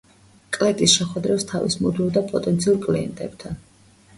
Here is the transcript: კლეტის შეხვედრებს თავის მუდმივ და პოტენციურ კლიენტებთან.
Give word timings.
კლეტის 0.55 0.95
შეხვედრებს 0.99 1.45
თავის 1.51 1.77
მუდმივ 1.83 2.09
და 2.17 2.25
პოტენციურ 2.33 2.81
კლიენტებთან. 2.87 3.63